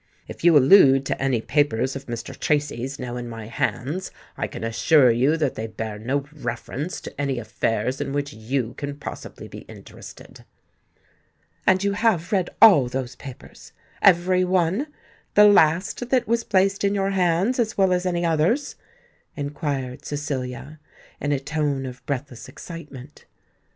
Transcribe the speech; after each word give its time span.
"If 0.27 0.43
you 0.43 0.57
allude 0.57 1.05
to 1.05 1.21
any 1.21 1.41
papers 1.41 1.95
of 1.95 2.07
Mr. 2.07 2.35
Tracy's 2.35 2.97
now 2.97 3.17
in 3.17 3.29
my 3.29 3.45
hands, 3.45 4.09
I 4.35 4.47
can 4.47 4.63
assure 4.63 5.11
you 5.11 5.37
that 5.37 5.53
they 5.53 5.67
bear 5.67 5.99
no 5.99 6.25
reference 6.33 7.01
to 7.01 7.21
any 7.21 7.37
affairs 7.37 8.01
in 8.01 8.11
which 8.11 8.33
you 8.33 8.73
can 8.79 8.97
possibly 8.97 9.47
be 9.47 9.59
interested." 9.69 10.43
"And 11.67 11.83
you 11.83 11.91
have 11.91 12.31
read 12.31 12.49
all 12.59 12.87
those 12.87 13.15
papers—every 13.15 14.43
one—the 14.43 15.45
last 15.45 16.09
that 16.09 16.27
was 16.27 16.45
placed 16.45 16.83
in 16.83 16.95
your 16.95 17.11
hands, 17.11 17.59
as 17.59 17.77
well 17.77 17.93
as 17.93 18.03
any 18.07 18.25
others?" 18.25 18.77
inquired 19.37 20.03
Cecilia, 20.03 20.79
in 21.19 21.31
a 21.31 21.39
tone 21.39 21.85
of 21.85 22.03
breathless 22.07 22.49
excitement. 22.49 23.25